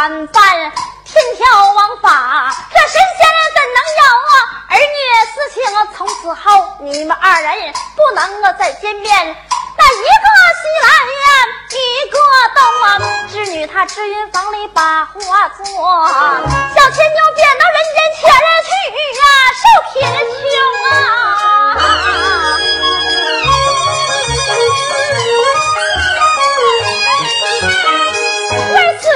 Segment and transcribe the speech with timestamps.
[0.00, 0.72] 然敢犯！
[1.04, 4.32] 天条王法，这神仙怎能要啊？
[4.70, 4.96] 儿女
[5.34, 5.60] 私情，
[5.94, 7.52] 从此后你们二人
[7.94, 9.36] 不能再见面。
[9.76, 10.26] 那一个
[10.56, 10.88] 西来
[11.20, 11.28] 呀，
[11.68, 12.16] 一个
[12.56, 12.86] 东啊。
[13.30, 19.28] 织女她织云房里把花做，小牵牛变到人间去啊，
[19.60, 20.00] 受贫
[20.48, 20.54] 穷
[20.96, 21.76] 啊。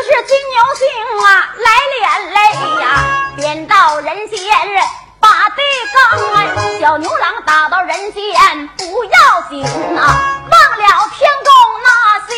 [0.05, 0.85] 是金牛星
[1.25, 1.27] 啊，
[1.57, 1.67] 来
[1.99, 2.03] 连
[2.35, 2.39] 累
[2.83, 2.85] 呀，
[3.37, 4.39] 贬到人间
[5.19, 5.99] 把对刚，
[6.79, 9.63] 小牛郎打到人间不要紧
[9.95, 11.51] 呐，忘了天宫
[11.83, 11.89] 那
[12.29, 12.35] 些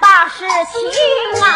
[0.00, 0.38] 大事
[0.72, 1.46] 情啊。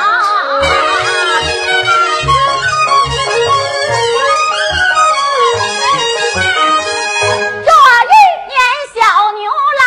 [7.65, 7.71] 这
[8.07, 8.15] 一
[8.47, 8.55] 年
[8.95, 9.03] 小
[9.33, 9.51] 牛
[9.81, 9.83] 郎，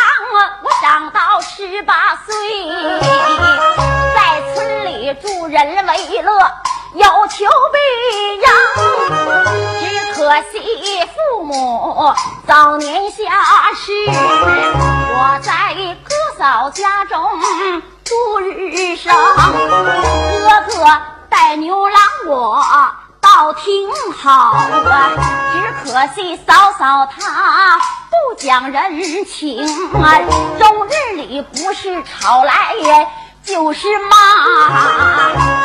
[0.62, 2.07] 我长到十八
[5.64, 6.32] 人为乐，
[6.94, 7.78] 有求必
[8.40, 8.46] 应。
[9.80, 10.58] 只可惜
[11.06, 12.14] 父母
[12.46, 13.16] 早年下
[13.74, 13.92] 世，
[15.10, 15.74] 我在
[16.04, 17.20] 哥嫂家中
[18.04, 19.12] 度日生。
[19.14, 20.86] 哥哥
[21.28, 22.62] 带牛郎我
[23.20, 25.10] 倒挺好啊，
[25.52, 27.78] 只可惜嫂嫂她
[28.10, 30.18] 不讲人情啊，
[30.58, 32.74] 终日里不是吵来。
[33.48, 34.14] 就是妈，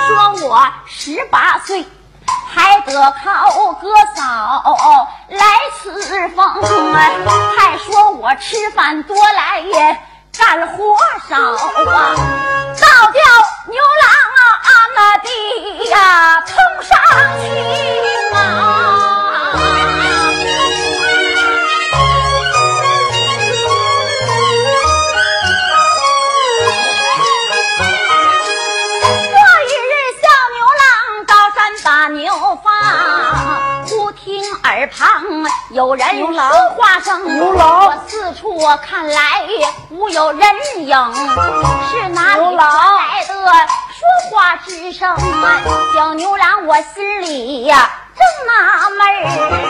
[0.08, 1.86] 说我十八岁
[2.50, 5.46] 还得靠哥嫂来
[5.84, 6.48] 伺奉，
[7.58, 9.98] 还说我吃饭多来也
[10.38, 10.96] 干活
[11.28, 11.36] 少
[11.92, 12.16] 啊，
[12.80, 13.20] 倒叫
[13.68, 14.08] 牛郎
[14.40, 15.28] 啊俺那的
[15.90, 16.54] 呀碰
[16.88, 16.98] 上
[17.42, 18.12] 去。
[34.96, 35.24] 旁
[35.72, 36.38] 有人说
[36.78, 37.20] 话声，
[37.56, 39.42] 我四处看来
[39.90, 40.42] 无有人
[40.78, 43.34] 影，是哪里传来的
[43.90, 45.18] 说话之声？
[45.96, 48.54] 小牛郎，我心里呀正纳
[48.92, 49.00] 闷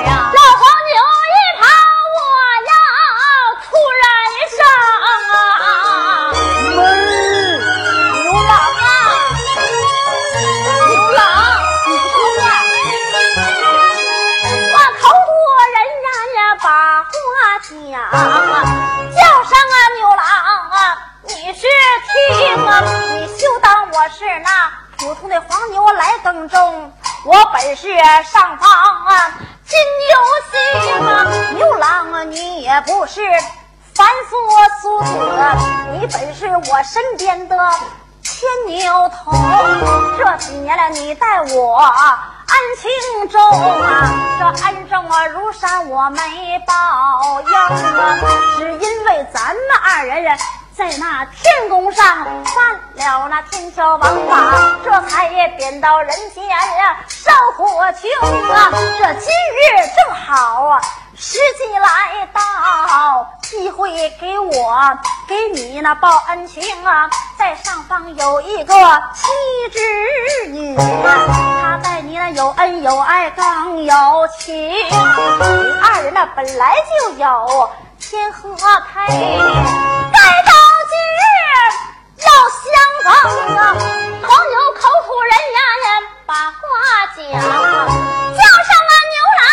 [0.09, 0.31] 啊！
[0.33, 0.61] 老黄
[0.91, 0.99] 牛
[18.11, 18.63] 啊
[19.15, 20.17] 叫声啊牛郎
[20.71, 21.67] 啊，你是
[22.29, 22.81] 听啊？
[23.13, 26.93] 你休当我是那普通的黄牛来耕种，
[27.25, 29.31] 我本是上方啊
[29.65, 30.17] 金牛
[30.51, 31.25] 星啊！
[31.55, 33.21] 牛郎啊，你也不是
[33.93, 34.35] 凡夫
[34.81, 35.09] 俗子，
[35.93, 37.57] 你本是我身边的
[38.21, 39.31] 牵牛头。
[40.17, 41.81] 这几年来，你待我。
[42.47, 43.41] 恩情重
[43.81, 44.09] 啊，
[44.39, 46.19] 这恩重啊如山，我没
[46.67, 46.73] 报
[47.41, 47.53] 应
[47.97, 48.19] 啊，
[48.57, 50.37] 只因为咱们二人
[50.75, 58.69] 在那天宫上犯了那天条王法，这才也贬到人间啊受苦穷啊。
[58.71, 60.81] 这今日正好啊。
[61.15, 62.41] 时机来到，
[63.43, 64.97] 机会给我
[65.27, 67.07] 给你那报恩情啊！
[67.43, 68.73] 在上方有一个
[69.13, 69.27] 妻
[69.73, 73.93] 织女，她待你那有恩有爱更有
[74.39, 74.55] 情。
[74.55, 74.87] 你
[75.81, 77.69] 二人那本来就有
[77.99, 79.11] 天和配，
[80.13, 80.53] 待到
[80.87, 81.27] 今日
[82.23, 82.31] 要
[82.63, 82.63] 相
[83.03, 83.11] 逢
[83.57, 83.75] 啊！
[84.21, 85.59] 朋友口吐人言，
[86.25, 86.55] 把话
[87.13, 89.43] 讲，叫上啊牛郎。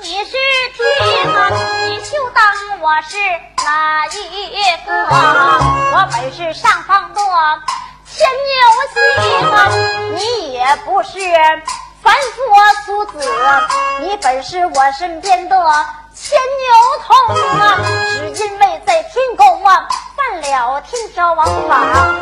[0.00, 0.36] 你是
[0.76, 0.84] 听
[1.32, 1.48] 啊，
[2.10, 2.44] 就当
[2.80, 3.16] 我是
[3.64, 4.10] 哪一
[4.84, 4.92] 个？
[5.92, 7.20] 我本是上方的？
[8.04, 8.52] 牵牛
[9.38, 9.70] 星啊，
[10.16, 11.20] 你也不是
[12.02, 12.42] 凡夫
[12.84, 13.24] 俗子，
[14.00, 15.56] 你本是我身边的？
[16.12, 16.74] 牵牛
[17.06, 17.78] 童啊。
[18.08, 19.86] 只因为在天宫啊
[20.16, 21.72] 犯了天条王法，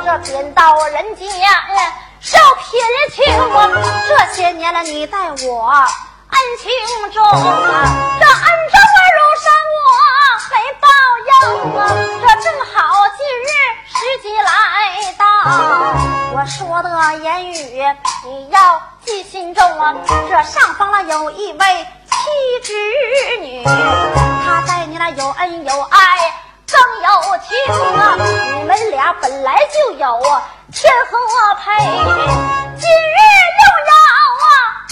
[0.05, 1.27] 这贬到人间
[2.21, 2.79] 受贫
[3.25, 3.71] 穷啊。
[4.07, 5.87] 这些年来你待我。
[6.31, 6.71] 恩情
[7.11, 7.35] 重啊，
[8.21, 9.79] 这恩重啊如山，我
[10.51, 10.87] 没报
[11.25, 11.31] 应
[11.77, 11.79] 啊。
[12.21, 12.77] 这正好
[13.17, 13.49] 今日
[13.87, 14.51] 时机来
[15.17, 15.23] 到，
[16.35, 16.89] 我说的
[17.19, 17.55] 言语
[18.25, 19.95] 你要记心中啊。
[20.29, 22.17] 这上方了有一位妻
[22.65, 22.73] 侄
[23.41, 26.35] 女，她待你那有恩有爱
[26.71, 27.09] 更有
[27.47, 27.57] 情
[27.97, 28.17] 啊！
[28.57, 30.21] 你们俩本来就有
[30.73, 31.19] 天和
[31.63, 31.65] 配，
[32.77, 33.19] 今日
[33.61, 33.93] 又要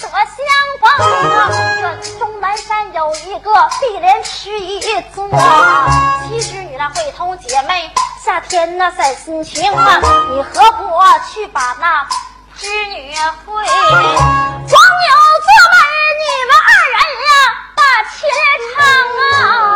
[0.02, 0.36] 得相
[0.80, 0.88] 逢
[1.30, 1.50] 啊！
[1.80, 4.80] 这终南山有一个碧莲池一
[5.14, 5.28] 座。
[6.28, 7.90] 其实你那会同姐妹，
[8.24, 10.00] 夏天那赛心情啊，
[10.30, 10.84] 你何不
[11.32, 12.06] 去把那
[12.56, 13.14] 织女
[13.44, 13.52] 会？
[13.66, 15.78] 黄牛做媒，
[16.20, 16.96] 你们二人
[17.26, 17.30] 呀
[17.74, 17.80] 把
[18.12, 18.16] 情
[18.74, 18.76] 唱
[19.40, 19.75] 啊！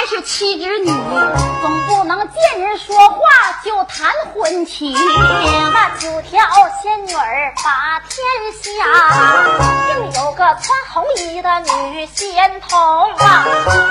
[0.00, 0.86] 还是妻织女？
[1.60, 3.18] 总不能见人说话
[3.62, 4.94] 就谈婚期。
[5.74, 6.40] 那九条
[6.82, 8.24] 仙女儿把天
[8.62, 8.86] 下，
[9.88, 13.44] 另有个穿红衣的女仙童啊。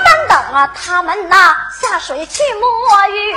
[0.04, 3.36] 单等啊他们呐下水去摸鱼，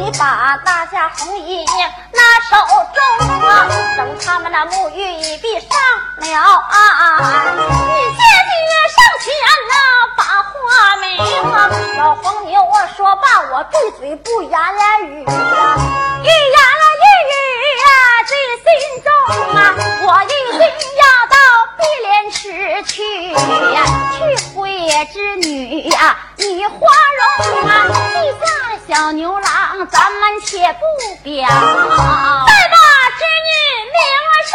[0.00, 1.66] 你把那件红衣
[2.14, 2.56] 拿手
[2.94, 5.68] 中啊，等他们那沐浴已毕上
[6.16, 8.54] 了岸，你借女
[8.88, 9.26] 上前
[9.68, 9.74] 呐
[10.16, 11.70] 把话明啊。
[11.98, 15.32] 老黄牛我说罢，我闭嘴不言了语啊，
[16.22, 17.34] 一言了一语
[17.84, 17.88] 啊
[18.26, 18.32] 记
[18.64, 18.66] 心
[19.02, 19.08] 中
[19.56, 19.58] 啊，
[20.02, 20.26] 我一
[20.58, 20.62] 定
[20.98, 21.36] 要到
[21.78, 23.32] 碧莲池去
[23.72, 23.76] 呀，
[24.12, 24.18] 去
[24.54, 24.56] 会
[25.12, 26.76] 织女呀，女花
[27.16, 27.22] 容
[27.68, 27.70] 啊，
[28.12, 28.44] 地下
[28.86, 30.80] 小牛郎，咱们且不
[31.22, 32.76] 表，再把
[33.16, 33.50] 织女
[33.92, 33.96] 名
[34.46, 34.52] 上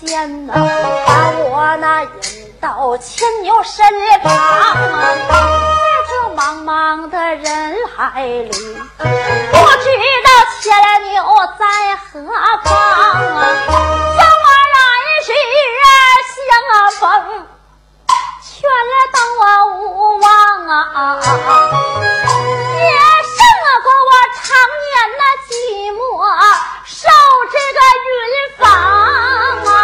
[0.00, 2.08] 作仙呐、把我那引
[2.60, 3.84] 到牵牛身
[4.22, 4.74] 旁啊，
[5.28, 8.52] 在这茫茫的人海里，不
[9.02, 9.08] 知
[10.24, 10.28] 道
[10.60, 10.66] 牵
[11.10, 11.16] 牛
[11.58, 11.64] 在
[11.96, 12.06] 何
[12.62, 13.38] 方啊，
[13.68, 14.78] 让我来
[15.24, 15.28] 时
[16.46, 16.48] 相
[16.92, 17.02] 逢。
[18.40, 18.46] 劝
[19.12, 19.42] 到我
[19.80, 19.82] 无
[20.18, 20.26] 望
[20.68, 20.72] 啊，
[22.76, 22.86] 也
[23.24, 23.36] 胜
[23.82, 24.46] 过我常
[24.84, 25.50] 年那寂
[25.94, 25.98] 寞，
[26.84, 26.96] 受
[27.50, 28.08] 这个云
[28.58, 28.62] 房
[29.64, 29.78] 啊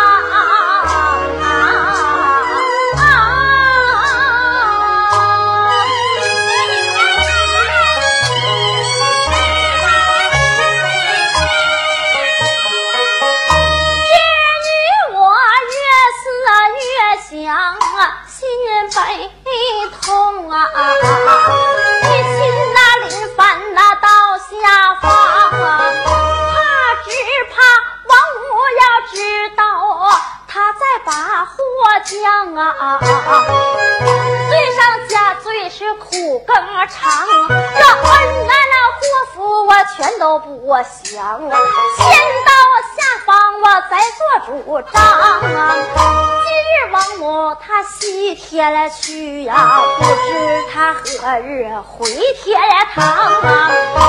[20.65, 21.45] 啊！
[22.03, 22.39] 一心
[22.75, 25.24] 呐临凡呐到下方
[31.15, 31.55] 大祸
[32.05, 33.07] 将啊，罪
[34.75, 36.57] 上加罪是苦更
[36.89, 37.25] 长。
[37.49, 37.55] 这恩
[38.49, 39.01] 啊那祸
[39.33, 40.83] 福我全都不想，
[41.15, 42.51] 先到
[42.97, 43.31] 下方
[43.63, 45.41] 我再做主张啊。
[46.43, 52.11] 今日王母她西天了去呀，不知她何日回
[52.43, 52.61] 天
[52.93, 53.71] 堂啊？
[53.95, 54.03] 何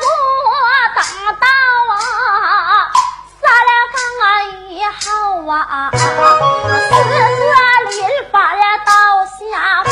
[0.00, 0.06] 不
[0.94, 1.04] 等
[1.40, 1.46] 到
[1.92, 1.94] 啊？
[3.46, 4.26] 咱了分完
[4.72, 5.98] 以后啊，四
[6.98, 8.90] 个人把俩刀
[9.24, 9.86] 下。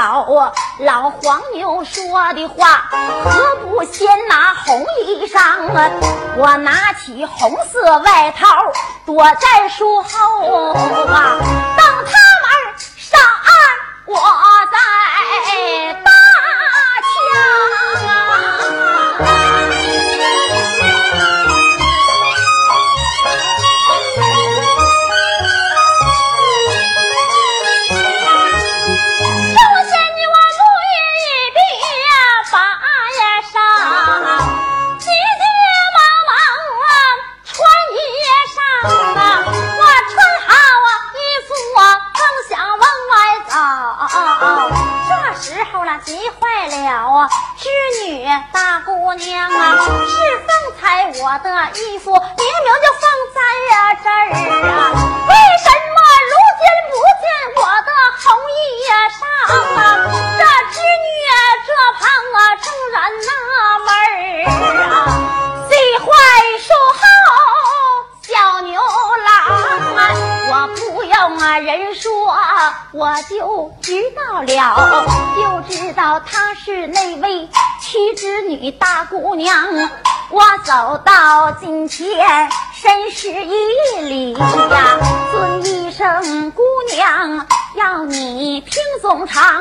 [0.00, 0.24] 老
[0.78, 2.88] 老黄牛说的话，
[3.22, 5.38] 何不先拿红衣裳
[5.76, 5.90] 啊？
[6.38, 8.46] 我拿起红色外套，
[9.04, 11.36] 躲在树后啊，
[11.76, 12.48] 等他们
[12.96, 13.52] 上岸
[14.06, 14.16] 我。
[48.52, 53.02] 大姑娘啊，是方才我的衣服明明就放
[53.34, 53.38] 在、
[53.74, 54.12] 啊、这儿
[54.68, 54.72] 啊，
[55.28, 55.32] 为
[55.62, 55.98] 什么
[56.30, 57.24] 如今不见
[57.56, 57.90] 我的
[58.22, 58.24] 红
[58.56, 58.58] 衣
[59.18, 59.20] 裳
[59.76, 59.82] 啊？
[60.38, 61.10] 这织女
[61.66, 61.68] 这
[61.98, 62.00] 旁
[62.34, 62.96] 啊，正然
[63.26, 63.28] 纳
[63.84, 65.19] 闷儿啊。
[72.00, 72.34] 说，
[72.92, 75.04] 我就知道了，
[75.36, 77.46] 就知道她是那位
[77.82, 79.66] 屈织女大姑娘。
[80.30, 84.98] 我走到近前，深施一礼呀，
[85.30, 89.60] 尊一声姑娘，要你听总长，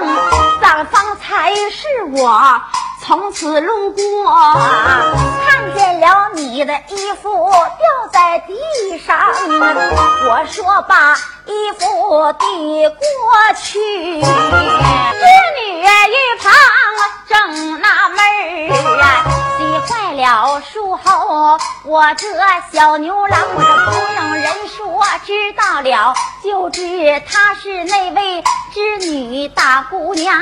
[0.62, 2.62] 咱方才是我。
[3.01, 4.53] 从此路过，
[5.46, 8.55] 看见了你的衣服掉在地
[9.00, 9.17] 上，
[10.29, 11.17] 我说罢。
[11.50, 13.00] 衣服递过
[13.60, 13.79] 去，
[14.22, 14.27] 织
[15.58, 16.53] 女一旁
[17.27, 18.22] 正纳闷儿
[19.01, 19.03] 啊，
[19.58, 22.27] 急坏了术后，我这
[22.72, 26.13] 小牛郎我不让人说知道了，
[26.44, 30.40] 就知她是那位织女大姑娘，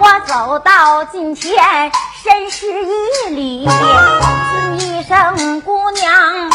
[0.00, 1.92] 我走到近前。
[2.22, 6.50] 深施一礼，尊一声姑娘，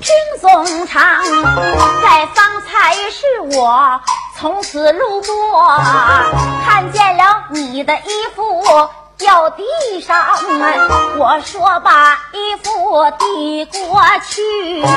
[0.00, 1.00] 听总长。
[2.02, 4.00] 在方才是我
[4.38, 5.80] 从此路过，
[6.64, 8.62] 看见了你的衣服
[9.16, 9.64] 掉地
[10.00, 10.26] 上，
[11.18, 14.42] 我说把衣服递过去，
[14.80, 14.88] 织女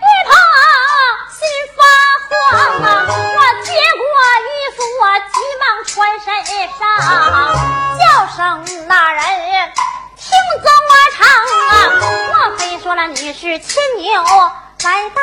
[0.00, 0.34] 一旁
[1.30, 1.46] 心
[1.76, 1.80] 发
[2.28, 2.32] 慌
[2.82, 4.04] 啊，我接过
[4.42, 6.26] 衣服，我急忙穿身
[6.78, 6.82] 上。
[7.96, 8.02] 叫
[8.36, 8.38] 声
[8.88, 9.22] 那人
[10.34, 11.22] 听怎么唱
[11.68, 11.70] 啊？
[12.32, 14.22] 莫非说了你是牵牛
[14.82, 15.20] 来到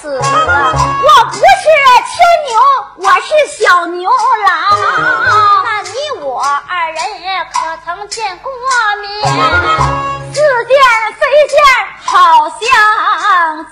[0.00, 0.16] 此？
[0.16, 1.40] 我不是
[2.10, 2.16] 牵
[2.48, 2.52] 牛，
[2.96, 3.28] 我是
[3.62, 4.48] 小牛郎。
[5.64, 6.98] 那你我二人
[7.52, 8.50] 可曾见过
[9.00, 9.06] 面？
[10.32, 10.74] 似见
[11.20, 11.54] 非见，
[12.04, 12.60] 好像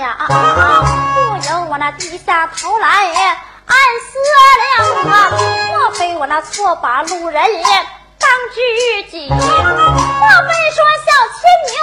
[0.06, 0.62] 啊啊啊
[1.14, 4.18] 不由我那低下头来暗思
[4.62, 5.30] 量啊，
[5.72, 7.42] 莫非我那错把路人
[8.18, 9.28] 当知己？
[9.28, 9.42] 莫非
[10.70, 11.74] 说小牵牛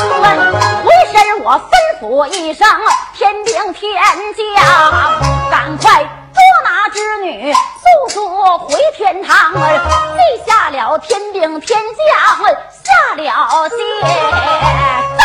[0.00, 0.52] 问，
[0.82, 2.66] 回身我吩咐一声
[3.14, 4.02] 天兵天
[4.34, 12.06] 将，赶快捉拿织女，速速回天堂，记下了天兵天将
[12.82, 15.23] 下了界。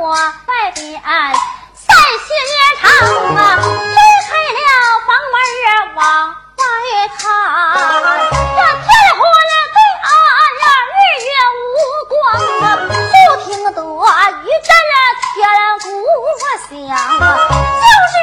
[0.00, 0.16] 我外
[0.74, 0.80] 边
[1.74, 2.88] 三心也长
[3.36, 5.36] 啊，推开了房门
[5.94, 6.00] 往
[6.56, 6.64] 外
[7.18, 7.20] 看，
[7.76, 9.20] 这天昏
[9.74, 10.08] 地暗
[10.62, 10.64] 呀，
[10.96, 11.28] 日月
[11.60, 11.68] 无
[12.08, 12.16] 光
[12.62, 13.68] 啊，就听得
[14.40, 14.72] 一阵
[15.34, 15.36] 天
[15.82, 15.84] 鼓
[16.40, 18.16] 响啊，就是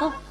[0.00, 0.29] 哦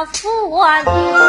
[0.00, 1.19] 我付我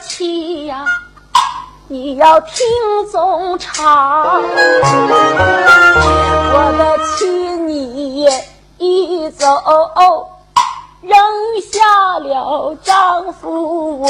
[0.00, 0.86] 妻呀
[1.88, 2.66] 你要听
[3.10, 4.42] 总长
[6.52, 8.26] 我的妻你
[8.78, 9.46] 一走
[11.02, 11.16] 扔
[11.72, 14.08] 下了丈夫我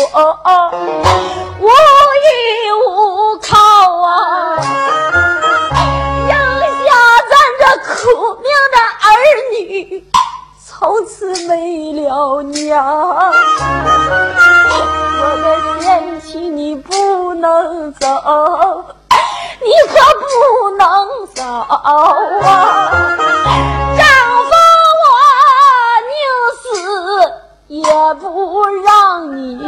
[1.61, 3.57] 无依无靠
[4.03, 4.57] 啊
[6.29, 6.91] 扔下
[7.29, 7.99] 咱这苦
[8.43, 9.09] 命的儿
[9.59, 10.05] 女。
[10.81, 12.83] 从此没了娘。
[15.21, 18.09] 我的贤妻你不能走
[19.61, 22.17] 你可不能走啊。
[23.95, 24.07] 丈
[24.47, 24.53] 夫
[25.05, 25.07] 我
[26.09, 26.17] 宁
[26.57, 26.65] 死
[27.67, 29.61] 也不让你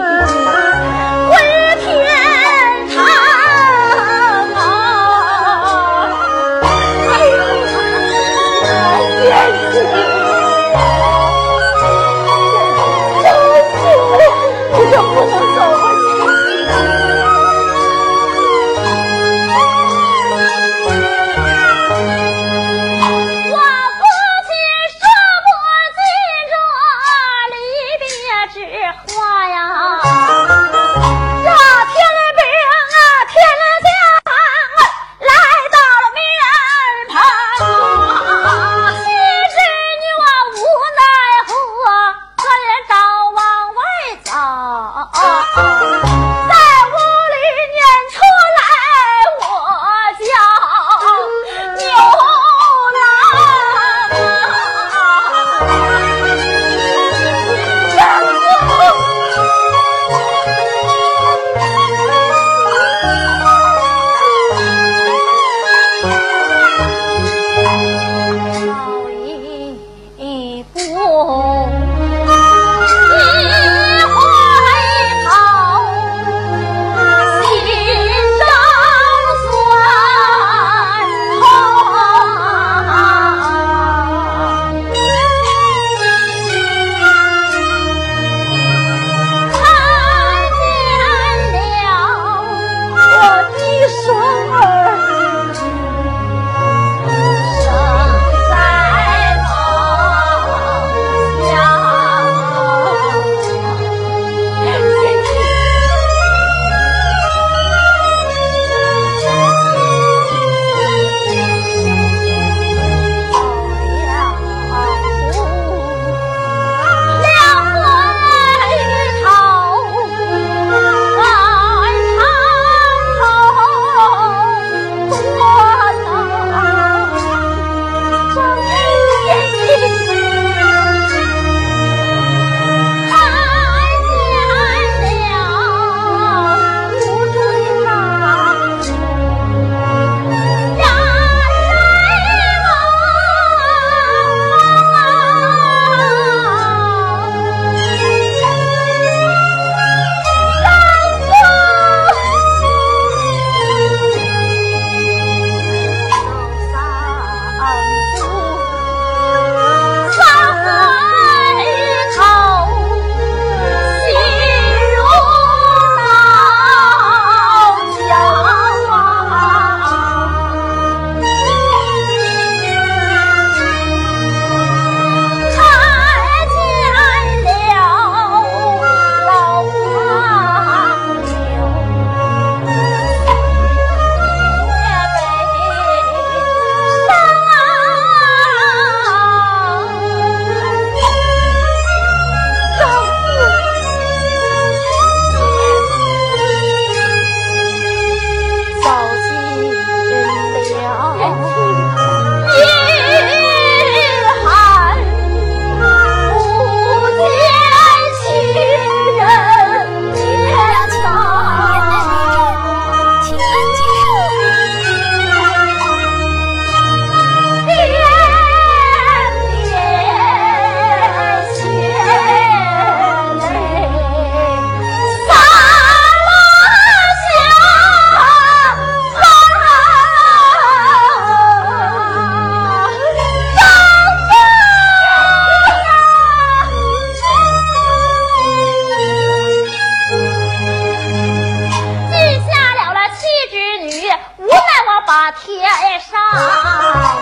[245.31, 245.63] 天
[246.01, 247.22] 上。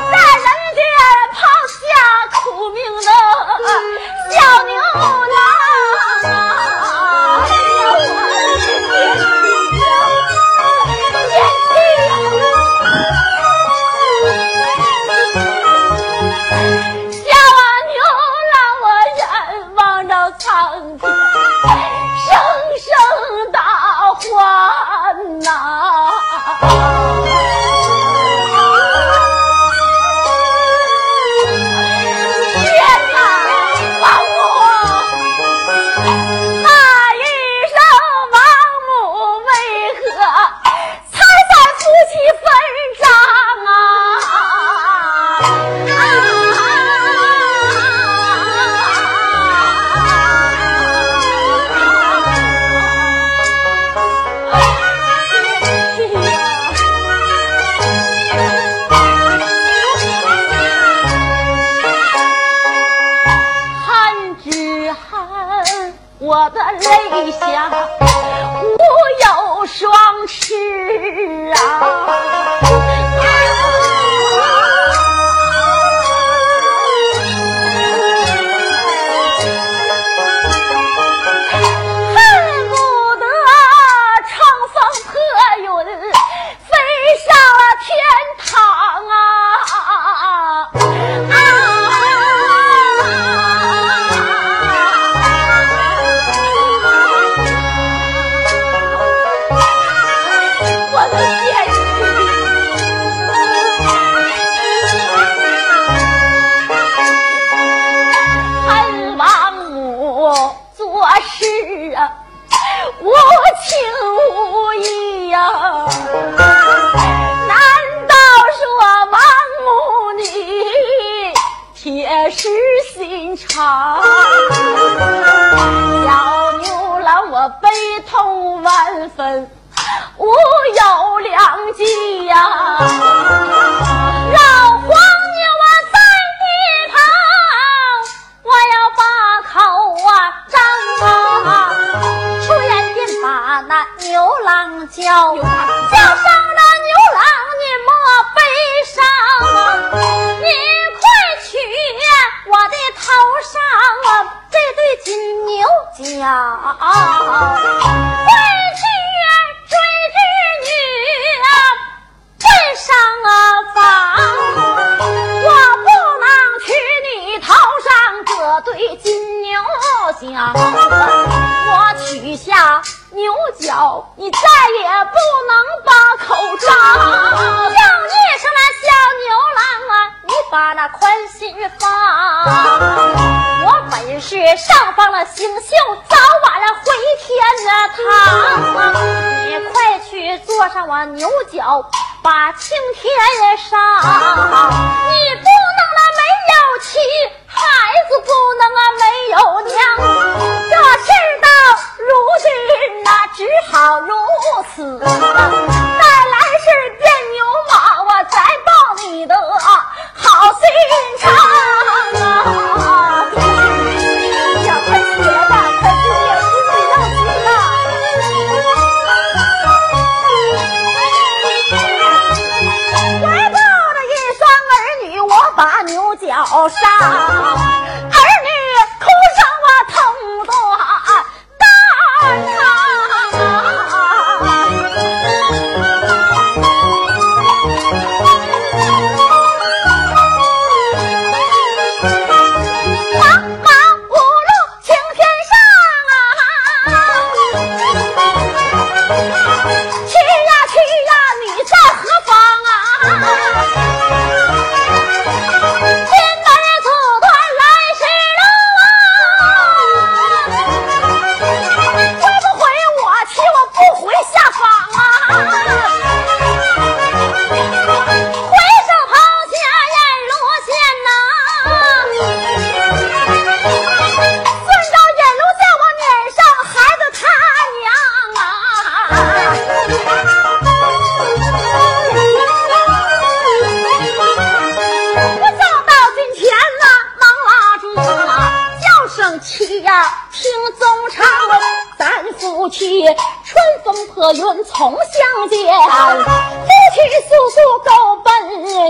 [295.05, 296.97] 相见，夫妻
[297.29, 297.89] 素素都
[298.23, 298.27] 奔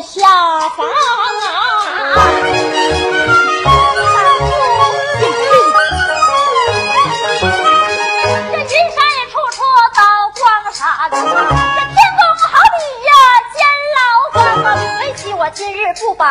[0.02, 0.18] 下
[0.76, 0.88] 山啊！
[8.50, 8.98] 这云山
[9.30, 9.56] 处处
[9.94, 9.98] 刀
[10.34, 10.40] 光
[10.72, 10.84] 子啊！
[11.10, 11.22] 这天
[12.16, 12.44] 公好
[12.76, 13.10] 比呀，
[13.54, 13.58] 监
[13.96, 13.98] 牢
[14.32, 14.34] 关！
[15.00, 16.24] 唯其我今日不把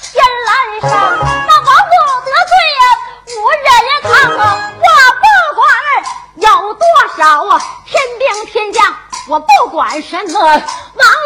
[0.00, 0.48] 天拦
[0.82, 1.92] 上，那王公
[2.24, 2.82] 得罪呀，
[3.42, 4.82] 我忍呀他，我
[5.20, 5.24] 不
[5.56, 5.62] 管
[6.36, 6.84] 有多
[7.16, 7.52] 少啊！
[9.26, 10.52] 我不管什么王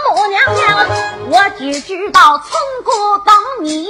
[0.09, 0.89] 母娘娘
[1.31, 2.49] 我只知道村
[2.85, 2.93] 姑
[3.25, 3.35] 等
[3.65, 3.85] 你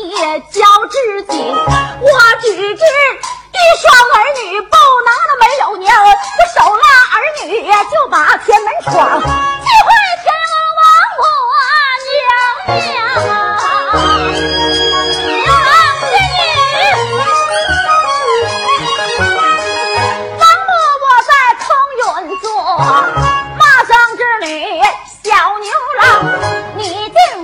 [0.50, 2.08] 交织锦我
[2.40, 2.84] 只知
[3.52, 6.08] 一双儿女不能没有娘我
[6.58, 6.82] 手拉
[7.12, 9.20] 儿女就把天门闯。
[9.20, 9.90] 就会
[10.22, 10.86] 天王王
[11.18, 11.22] 母
[12.64, 13.07] 娘娘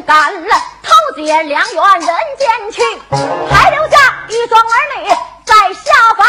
[0.06, 2.82] 敢了，偷结良缘，人间去，
[3.50, 3.96] 还留下
[4.28, 5.08] 一双儿女
[5.44, 6.22] 在下方。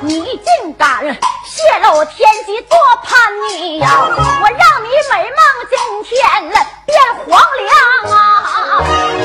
[0.00, 1.02] 你竟敢
[1.44, 3.88] 泄露天机，做叛逆呀！
[3.90, 5.38] 我让你美梦
[5.70, 8.84] 惊天了，变黄粱啊！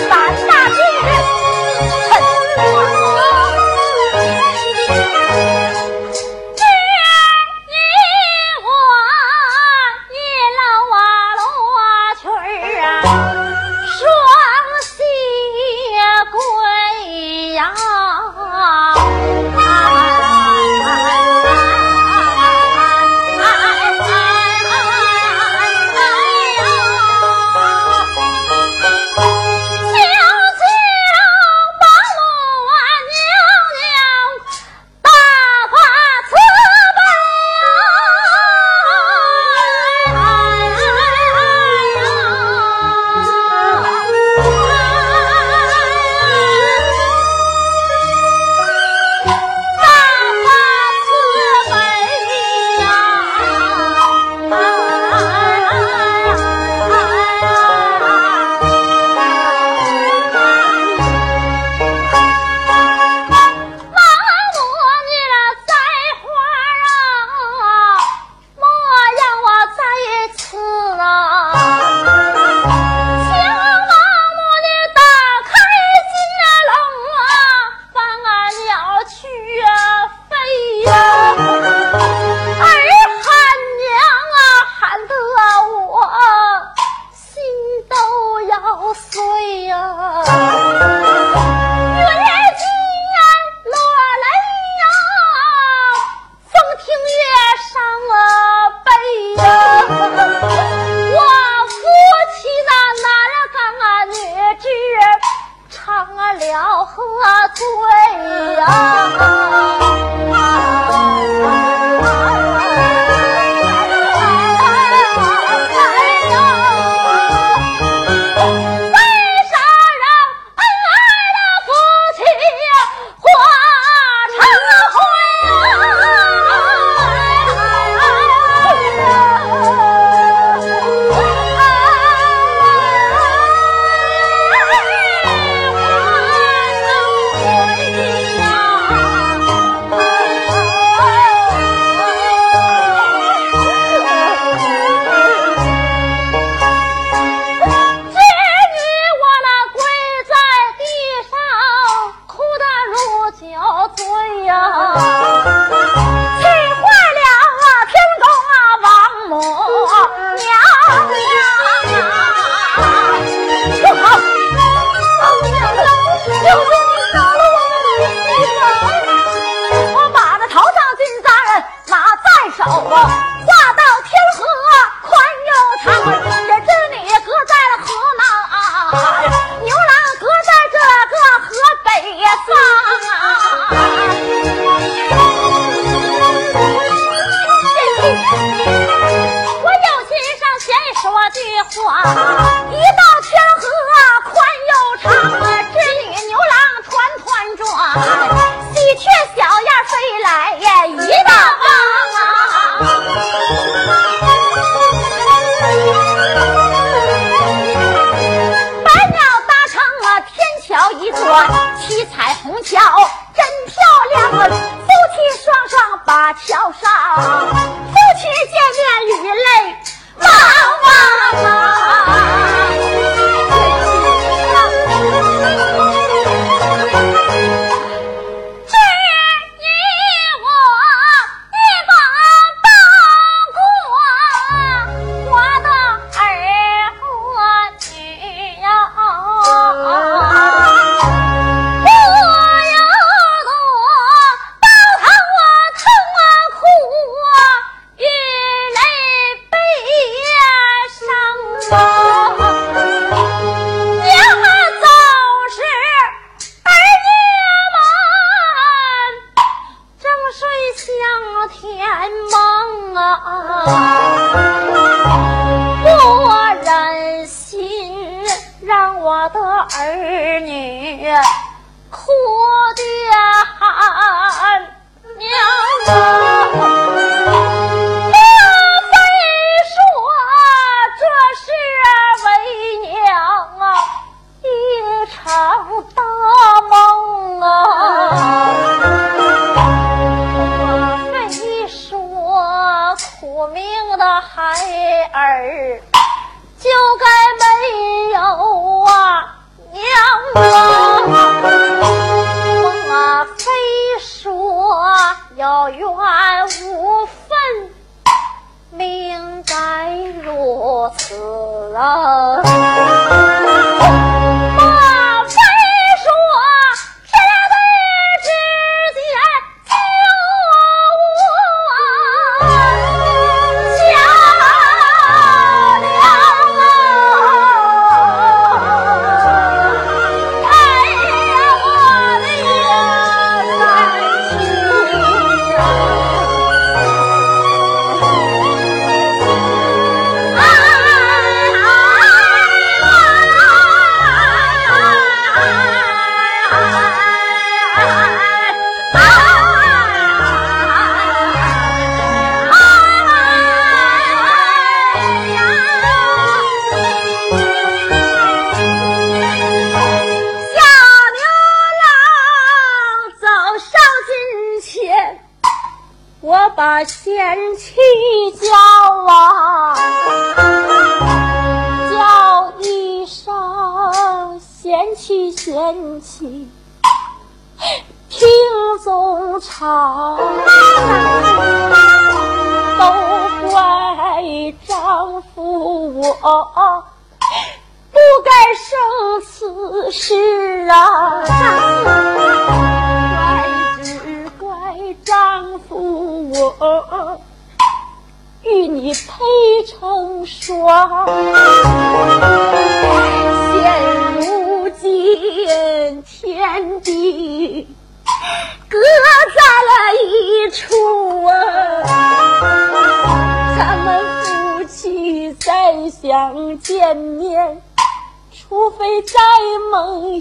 [0.09, 0.11] 三
[0.47, 1.40] 大罪。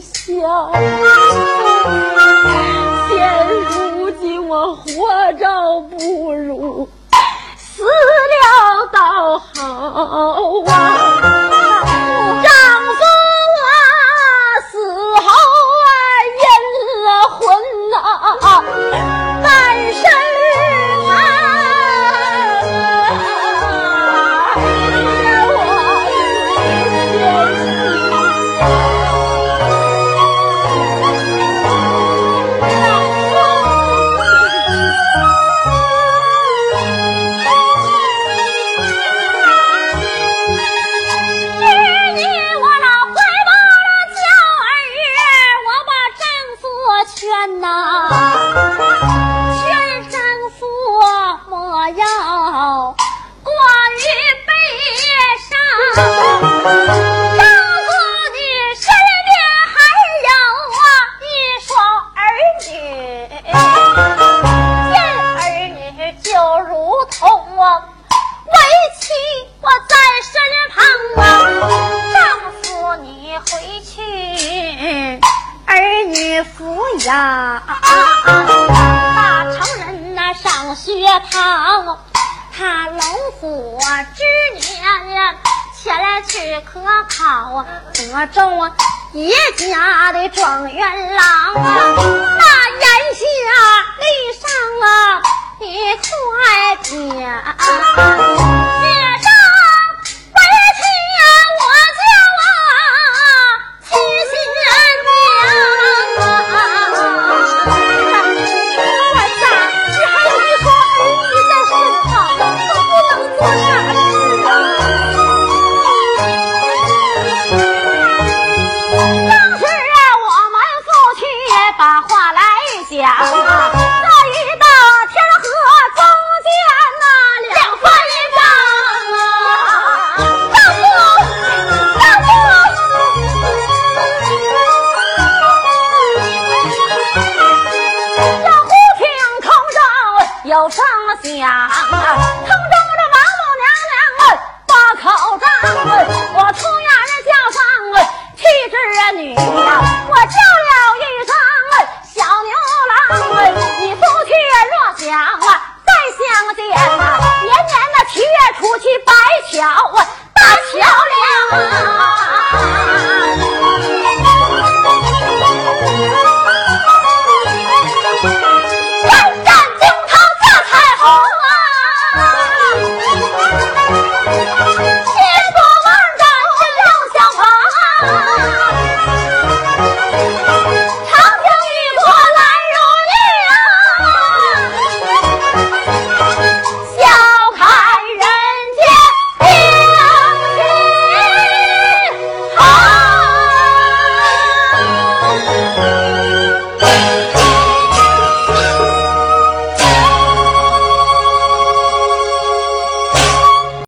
[0.01, 1.20] 笑。